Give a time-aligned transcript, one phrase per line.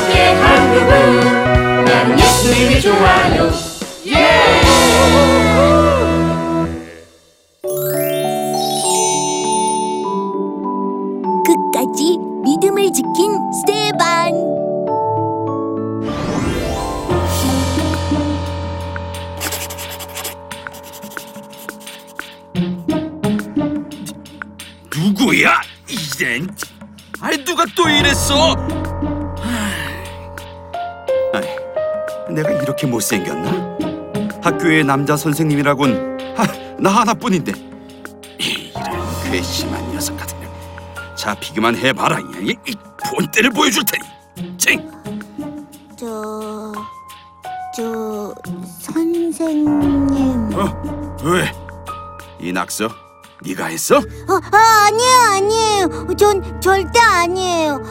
[0.00, 3.50] 새롭게 한국은 나는 예수님이 좋아요
[4.06, 4.60] 예!
[11.44, 14.32] 끝까지 믿음을 지킨 스테반.
[24.96, 25.60] 누구야?
[25.88, 26.46] 이젠
[27.20, 28.54] 아이 누가 또 이랬어?
[31.34, 33.78] 아이, 내가 이렇게 못생겼나?
[34.42, 36.46] 학교의 남자 선생님이라곤 하,
[36.78, 37.52] 나 하나뿐인데
[38.38, 40.40] 이런 괘씸한 녀석 같은
[41.14, 42.74] 잡히기만 해봐라 이, 이
[43.06, 44.90] 본때를 보여줄 테니 쟁
[45.98, 46.72] 저,
[47.76, 48.34] 저
[48.78, 50.50] 선생님.
[50.54, 51.18] 어?
[51.22, 51.52] 왜?
[52.40, 52.88] 이 낙서
[53.42, 53.96] 네가 했어?
[53.98, 56.14] 어, 아, 아니에요, 아니에요.
[56.16, 57.82] 전 절대 아니에요.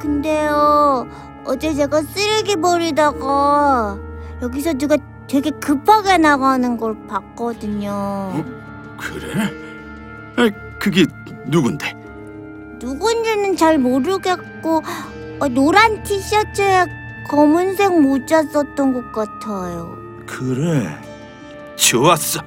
[0.00, 1.06] 근데요,
[1.44, 3.96] 어제 제가 쓰레기 버리다가
[4.40, 4.96] 여기서 누가
[5.28, 8.44] 되게 급하게 나가는 걸 봤거든요.
[8.98, 9.50] 그래?
[10.36, 11.06] 아, 그게
[11.46, 11.94] 누군데?
[12.80, 14.82] 누군지는 잘 모르겠고
[15.40, 16.84] 어, 노란 티셔츠에
[17.28, 19.96] 검은색 모자 썼던 것 같아요.
[20.26, 20.98] 그래
[21.76, 22.40] 좋았어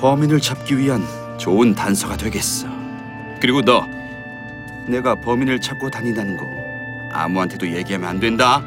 [0.00, 1.02] 범인을 잡기 위한
[1.38, 2.66] 좋은 단서가 되겠어
[3.40, 3.86] 그리고 너
[4.88, 6.44] 내가 범인을 찾고 다닌다는 거
[7.12, 8.62] 아무한테도 얘기하면 안 된다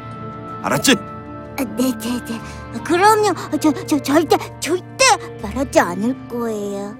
[0.62, 0.92] 알았지?
[1.58, 2.40] 아, 네, 네, 네.
[2.74, 3.34] 아, 그럼요.
[3.60, 5.04] 저, 저 절대, 절대
[5.42, 6.96] 말하지 않을 거예요.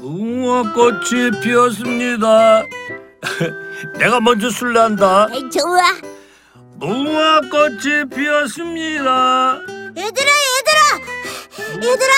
[0.00, 2.62] 무궁화꽃이 피었습니다.
[3.98, 5.28] 내가 먼저 술래한다.
[5.32, 5.80] 에이, 좋아.
[6.74, 9.58] 무궁화꽃이 피었습니다.
[9.96, 11.03] 얘들아, 얘들아,
[11.58, 12.14] 얘들아.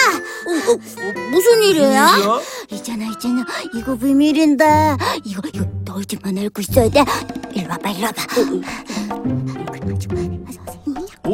[0.47, 2.17] 어, 어, 무슨 일이야?
[2.17, 2.41] 뭐야?
[2.71, 3.45] 있잖아, 있잖아.
[3.75, 4.65] 이거 비밀인데.
[5.25, 7.05] 이거, 이거 너희들만 알고 있어야 돼.
[7.53, 8.23] 일로 와봐, 일로 와봐.
[11.25, 11.31] 어,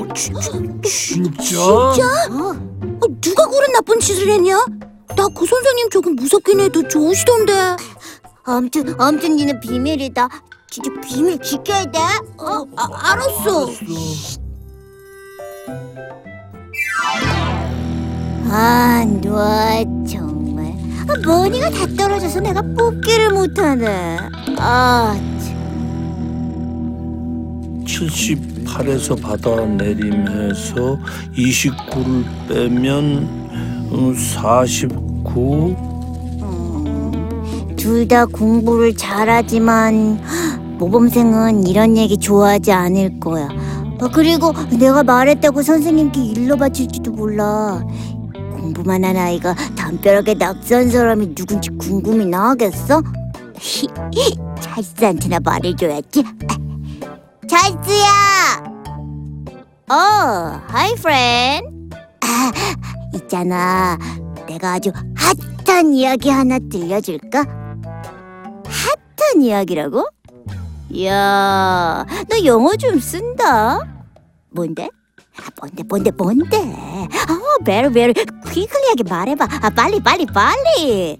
[0.00, 1.42] 어, 진, 진, 진짜?
[1.42, 2.26] 진짜?
[2.30, 4.64] 어, 누가 그런 나쁜 짓을 했냐?
[5.16, 7.52] 나 그 선생님 조금 무섭긴 해도 좋으시던데.
[8.44, 10.28] 아무튼, 아무튼 니네 비밀이다.
[10.70, 11.98] 진짜 비밀 지켜야 돼.
[12.38, 13.66] 어, 아, 알았어.
[18.52, 20.74] 아, 너 정말.
[21.08, 24.18] 아, 머리가 다 떨어져서 내가 뽑기를 못하네.
[24.58, 25.60] 아, 참.
[27.84, 30.98] 78에서 받아내림해서
[31.36, 33.28] 29를 빼면
[33.92, 35.76] 어, 49.
[37.76, 40.20] 둘 다 공부를 잘하지만
[40.78, 43.48] 모범생은 이런 얘기 좋아하지 않을 거야.
[44.00, 47.82] 아, 그리고 내가 말했다고 선생님께 일러 바칠지도 몰라.
[48.60, 53.02] 공부만 한 아이가 담벼락에 낙서한 사람이 누군지 궁금이나 하겠어?
[54.60, 56.24] 찰스한테나 말해줘야지.
[57.48, 58.62] 찰스야!
[59.88, 61.90] 어, hi friend.
[62.20, 62.52] 아,
[63.14, 63.98] 있잖아.
[64.46, 64.92] 내가 아주
[65.66, 67.44] 핫한 이야기 하나 들려줄까?
[68.64, 70.06] 핫한 이야기라고?
[70.90, 73.80] 이야, 너 영어 좀 쓴다.
[74.50, 74.88] 뭔데?
[75.38, 76.56] 아, 뭔데, 뭔데, 뭔데?
[76.58, 78.12] 어, very, very,
[78.52, 79.48] quickly하게 말해봐.
[79.62, 81.18] 아, 빨리, 빨리, 빨리.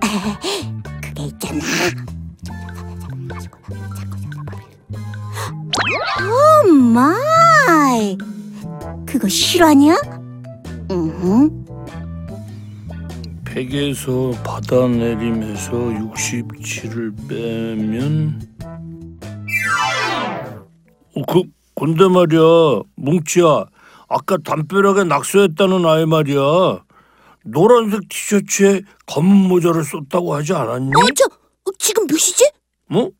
[1.02, 1.60] 그게 있잖아.
[6.20, 8.16] Oh my.
[9.06, 9.96] 그거 실화냐?
[10.90, 11.64] 응.
[13.44, 18.40] 100에서 받아내림해서 67을 빼면
[21.14, 21.42] 어, 그
[21.74, 22.40] 근데 말이야
[22.96, 23.66] 뭉치야
[24.12, 26.84] 아까 담벼락에 낙서했다는 아이 말이야
[27.44, 30.90] 노란색 티셔츠에 검은 모자를 썼다고 하지 않았니?
[30.90, 32.48] 어, 저 어, 지금 몇 시지?
[32.86, 33.10] 뭐?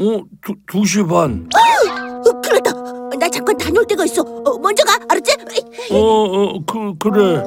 [0.00, 0.22] 어?
[0.42, 2.72] 두, 2시 반 어, 큰일 났다.
[3.18, 4.22] 나 잠깐 다녀올 데가 있어.
[4.22, 4.96] 어, 먼저 가.
[5.08, 5.36] 알았지?
[5.90, 7.42] 어, 어, 그, 그래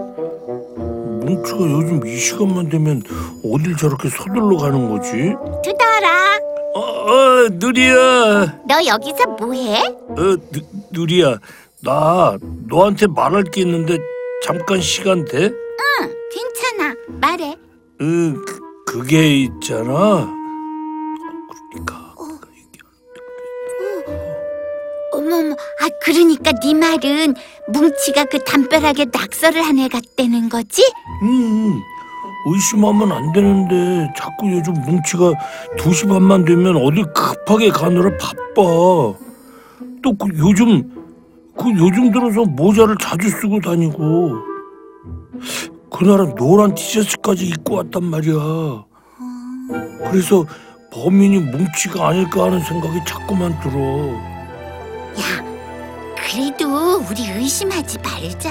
[1.23, 3.01] 뭉치가 요즘 이 시간만 되면
[3.45, 5.33] 어딜 저렇게 서둘러 가는 거지?
[5.63, 6.39] 두달아.
[6.73, 9.81] 어, 어 누리야 너 여기서 뭐해?
[9.81, 10.15] 어,
[10.51, 10.61] 누,
[10.91, 11.37] 누리야,
[11.83, 12.37] 나
[12.67, 13.97] 너한테 말할 게 있는데
[14.43, 15.51] 잠깐 시간 돼?
[16.31, 16.95] 괜찮아.
[17.19, 17.55] 말해.
[18.01, 20.27] 응, 그, 그게 있잖아.
[21.71, 22.13] 그러니까
[25.13, 25.53] 어머머.
[25.53, 27.35] 아 그러니까 네 말은
[27.67, 30.83] 뭉치가 그 담벼락에 낙서를 한 애 같다는 거지?
[31.23, 31.73] 응,
[32.47, 35.33] 의심하면 안 되는데 자꾸 요즘 뭉치가
[35.77, 38.53] 두시 반만 되면 어딜 급하게 가느라 바빠.
[40.03, 41.00] 또 그 요즘
[41.57, 44.35] 그 요즘 들어서 모자를 자주 쓰고 다니고
[45.91, 48.85] 그날은 노란 티셔츠까지 입고 왔단 말이야.
[50.09, 50.45] 그래서
[50.91, 54.31] 범인이 뭉치가 아닐까 하는 생각이 자꾸만 들어.
[56.15, 58.49] 그래도 우리 의심하지 말자.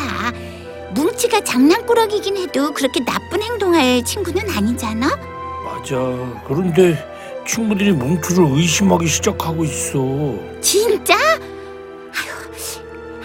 [0.94, 5.08] 뭉치가 장난꾸러기긴 해도 그렇게 나쁜 행동할 친구는 아니잖아.
[5.64, 5.96] 맞아.
[6.46, 6.98] 그런데
[7.46, 9.98] 친구들이 뭉치를 의심하기 시작하고 있어.
[10.60, 11.14] 진짜?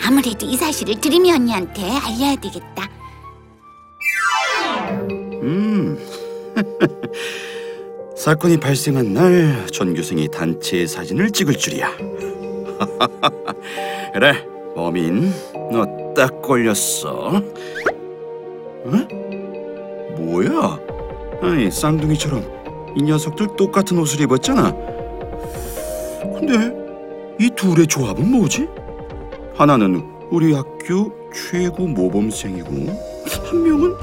[0.06, 2.90] 아무래도 이 사실을 드림이 언니한테 알려야 되겠다.
[5.42, 5.98] 음.
[8.16, 11.92] 사건이 발생한 날 전교생이 단체 사진을 찍을 줄이야.
[14.14, 15.32] 그래, 범인,
[15.72, 17.42] 너 딱 걸렸어.
[18.86, 19.08] 응?
[20.18, 20.80] 뭐야?
[21.42, 24.72] 아니 쌍둥이처럼 이 녀석들 똑같은 옷을 입었잖아.
[26.22, 26.74] 근데
[27.38, 28.70] 이 둘의 조합은 뭐지?
[29.56, 32.70] 하나는 우리 학교 최고 모범생이고
[33.46, 33.94] 한 명은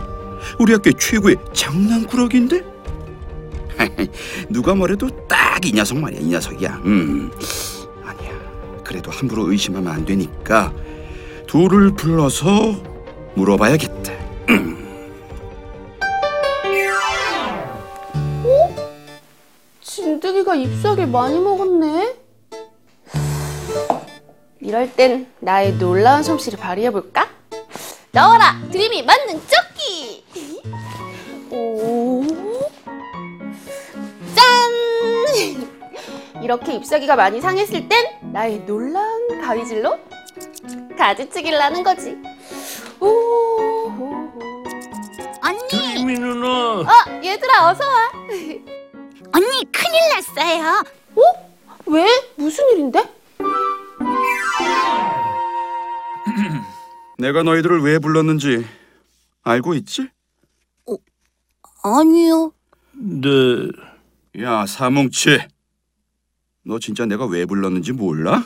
[0.58, 2.62] 우리 학교 최고의 장난꾸러기인데?
[4.50, 6.82] 누가 뭐래도 딱 이 녀석 말이야 이 녀석이야.
[6.86, 7.30] 음.
[8.04, 8.32] 아니야.
[8.82, 10.72] 그래도 함부로 의심하면 안 되니까
[11.46, 12.74] 둘을 불러서
[13.36, 14.12] 물어봐야겠다.
[19.80, 22.16] 진드기가 잎사귀를 많이 먹었네.
[24.62, 27.28] 이럴 땐 나의 놀라운 솜씨를 발휘해볼까?
[28.12, 28.60] 나와라!
[28.70, 30.24] 드림이 만능 조끼!
[31.50, 32.24] 오.
[34.36, 34.72] 짠!
[36.42, 39.98] 이렇게 잎사귀가 많이 상했을 땐 나의 놀라운 가위질로
[40.96, 42.16] 가지치기를 하는 거지.
[43.00, 43.08] 오.
[45.44, 46.82] 언니, 드림이 누나.
[46.82, 46.86] 어,
[47.24, 48.12] 얘들아, 어서와.
[49.34, 50.84] 언니 큰일 났어요.
[51.86, 52.06] 왜?
[52.36, 53.21] 무슨 일인데?
[57.22, 58.66] 내가 너희들을 왜 불렀는지
[59.44, 60.08] 알고 있지?
[61.84, 62.52] 아니요.
[62.94, 63.68] 네.
[64.42, 65.38] 야 사뭉치
[66.64, 68.42] 너 진짜 내가 왜 불렀는지 몰라?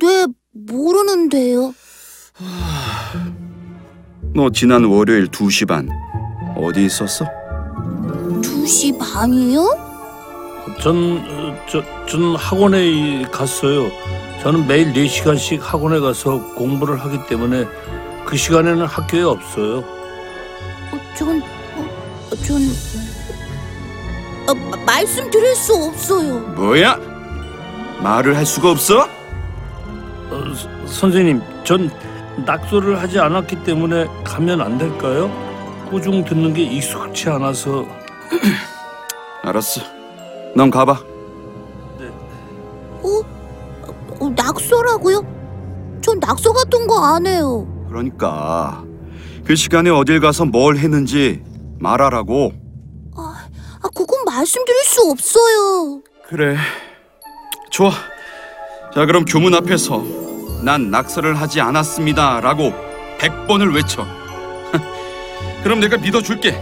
[0.00, 1.74] 네, 모르는데요.
[4.34, 5.90] 너 지난 월요일 2시 반
[6.56, 7.26] 어디 있었어?
[8.40, 9.92] 2시 반이요?
[10.80, 13.90] 전, 어, 저, 전 학원에 갔어요.
[14.42, 17.64] 저는 매일 4시간씩 학원에 가서 공부를 하기 때문에
[18.24, 19.78] 그 시간에는 학교에 없어요.
[19.78, 22.60] 어, 전, 어, 전
[24.48, 26.38] 어, 마- 말씀드릴 수 없어요.
[26.56, 26.98] 뭐야?
[28.02, 29.02] 말을 할 수가 없어?
[29.02, 31.88] 어, 서- 선생님, 전
[32.44, 35.30] 낙서를 하지 않았기 때문에 가면 안 될까요?
[35.90, 37.86] 꾸중 듣는 게 익숙치 않아서
[39.44, 39.82] 알았어
[40.56, 40.98] 넌 가봐
[44.56, 46.00] 낙서라고요?
[46.02, 47.66] 전 낙서 같은 거 안 해요.
[47.88, 48.84] 그러니까
[49.44, 51.42] 그 시간에 어딜 가서 뭘 했는지
[51.78, 52.52] 말하라고
[53.16, 56.02] 아, 그건 말씀드릴 수 없어요.
[56.28, 56.56] 그래
[57.70, 57.90] 좋아
[58.94, 60.02] 자 그럼 교문 앞에서
[60.62, 62.72] 난 낙서를 하지 않았습니다 라고
[63.18, 64.06] 100번을 외쳐
[65.64, 66.52] 그럼 내가 믿어 줄게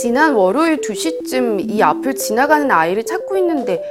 [0.00, 3.82] 지난 월요일 2시쯤 이 앞을 지나가는 아이를 찾고 있는데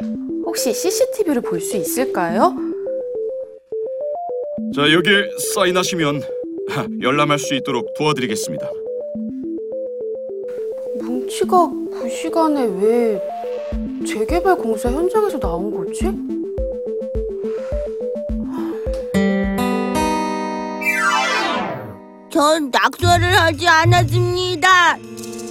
[0.46, 2.56] 혹시 CCTV를 볼 수 있을까요?
[4.74, 6.22] 자 여기에 사인하시면
[7.02, 8.70] 열람할 수 있도록 도와드리겠습니다
[11.02, 13.22] 뭉치가 그 시간에 왜
[14.06, 16.06] 재개발 공사 현장에서 나온 거지?
[22.30, 24.98] 전 낙서를 하지 않았습니다.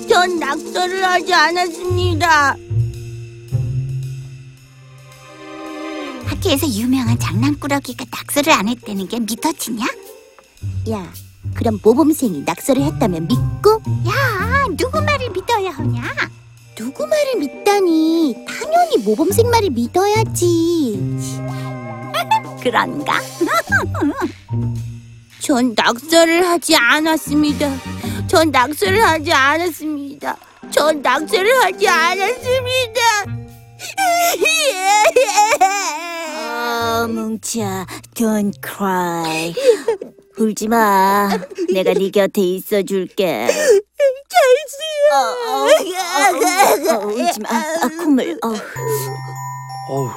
[0.08, 2.56] 전 낙서를 하지 않았습니다.
[6.24, 9.84] 학교에서 유명한 장난꾸러기가 낙서를 안 했다는 게 믿어지냐?
[10.90, 11.12] 야,
[11.54, 13.82] 그럼 모범생이 낙서를 했다면 믿고?
[14.08, 16.02] 야, 누구 말을 믿어야 하냐?
[16.76, 18.34] 누구 말을 믿다니?
[18.46, 21.00] 당연히 모범생 말을 믿어야지.
[22.62, 23.20] 그런가?
[25.40, 27.70] 전 낙서를 하지 않았습니다.
[28.28, 30.36] 전 낙서를 하지 않았습니다.
[30.70, 33.00] 전 낙서를 하지 않았습니다.
[36.38, 39.54] 아, 뭉치야, don't cry.
[40.38, 41.28] 울지 마.
[41.72, 43.46] 내가 네 곁에 있어줄게.
[44.28, 45.16] 잘지요.
[46.92, 47.48] 어, 울지 마.
[47.50, 48.38] 아, 콧물.
[48.44, 48.48] 어.
[49.88, 50.10] 어우,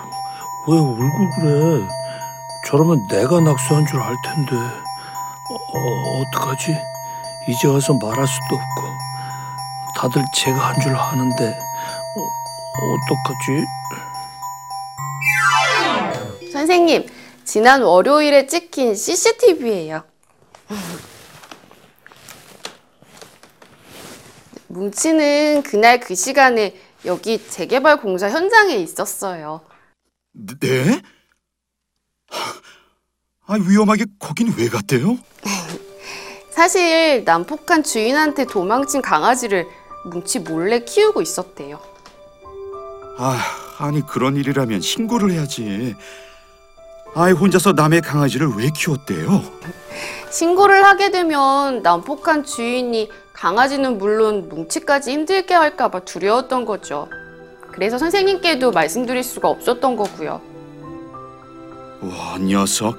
[0.67, 1.87] 왜 울고 그래?
[2.67, 4.55] 저러면 내가 낙서한 줄 알 텐데.
[4.55, 6.75] 어, 어, 어떡하지?
[7.49, 8.87] 이제 와서 말할 수도 없고.
[9.95, 11.45] 다들 제가 한 줄 아는데.
[12.15, 12.21] 어,
[12.93, 13.65] 어떡하지?
[16.51, 17.07] 선생님,
[17.43, 20.03] 지난 월요일에 찍힌 CCTV예요.
[24.67, 26.75] 뭉치는 그날 그 시간에
[27.05, 29.61] 여기 재개발 공사 현장에 있었어요.
[30.33, 31.01] 네?
[33.45, 35.17] 아 위험하게 거긴 왜 갔대요?
[36.59, 39.65] 사실 난폭한 주인한테 도망친 강아지를
[40.03, 41.79] 뭉치 몰래 키우고 있었대요.
[43.17, 43.39] 아
[43.77, 45.95] 아니 그런 일이라면 신고를 해야지.
[47.15, 49.41] 아이 혼자서 남의 강아지를 왜 키웠대요?
[50.31, 57.07] 신고를 하게 되면 난폭한 주인이 강아지는 물론 뭉치까지 힘들게 할까봐 두려웠던 거죠.
[57.71, 60.41] 그래서 선생님께도 말씀드릴 수가 없었던 거고요.
[62.01, 62.97] 와 녀석.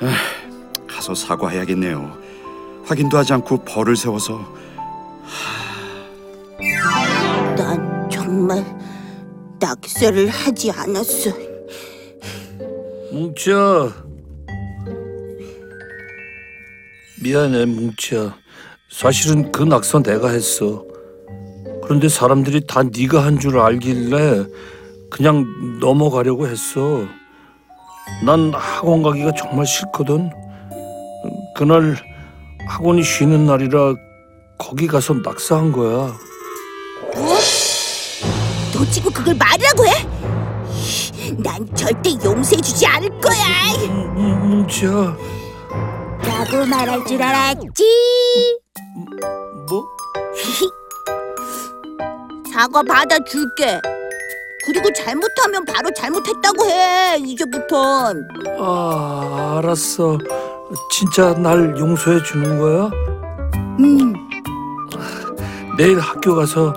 [0.00, 0.43] 에휴,
[1.04, 2.16] 가서 사과해야겠네요.
[2.86, 4.40] 확인도 하지 않고 벌을 세워서
[7.58, 8.64] 난 정말
[9.60, 11.30] 낙서를 하지 않았어.
[13.12, 13.92] 뭉치야.
[17.22, 18.34] 미안해, 뭉치야.
[18.90, 20.86] 사실은 그 낙서 내가 했어.
[21.82, 24.46] 그런데 사람들이 다 네가 한 줄 알길래
[25.10, 25.44] 그냥
[25.80, 27.04] 넘어가려고 했어.
[28.24, 30.30] 난 학원 가기가 정말 싫거든.
[31.54, 31.96] 그날
[32.68, 33.94] 학원이 쉬는 날이라
[34.58, 36.14] 거기 가서 낙서한 거야.
[37.14, 37.36] 뭐?
[38.72, 39.92] 너 지금 그걸 말이라고 해?
[41.38, 43.92] 난 절대 용서해주지 않을 거야.
[44.14, 45.16] 뭉- 뭉치야.
[46.26, 47.84] 라고 말할 줄 알았지.
[49.68, 49.84] 뭐?
[52.52, 53.80] 사과 받아줄게.
[54.66, 57.16] 그리고 잘못하면 바로 잘못했다고 해.
[57.18, 58.26] 이제부턴.
[58.58, 60.18] 아, 알았어.
[60.90, 62.90] 진짜 날 용서해 주는 거야?
[63.80, 64.14] 음.
[65.76, 66.72] 내일 학교 가서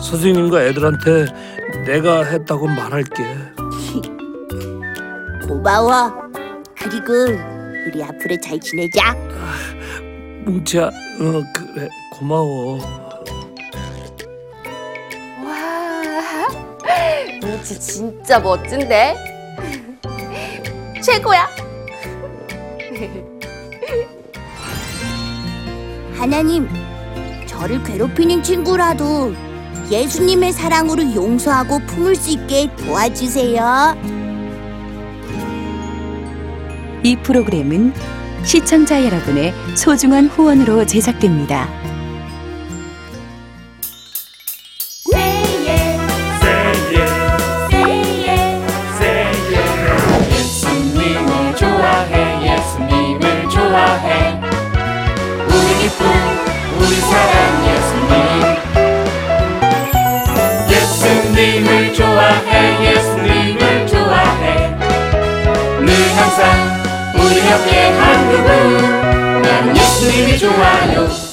[0.00, 1.26] 선생님과 애들한테
[1.86, 3.24] 내가 했다고 말할게.
[5.46, 6.12] 고마워.
[6.76, 7.12] 그리고
[7.86, 9.14] 우리 앞으로 잘 지내자.
[10.44, 12.78] 뭉치야, 어 그래 고마워.
[15.44, 16.48] 와,
[17.42, 19.14] 뭉치 진짜 멋진데?
[21.04, 21.46] 최고야.
[26.20, 26.68] 하나님,
[27.46, 29.32] 저를 괴롭히는 친구라도
[29.90, 33.96] 예수님의 사랑으로 용서하고 품을 수 있게 도와주세요.
[37.02, 37.94] 이 프로그램은
[38.44, 41.79] 시청자 여러분의 소중한 후원으로 제작됩니다.
[69.60, 71.29] 항상 우